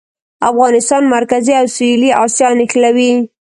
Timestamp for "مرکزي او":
1.15-1.65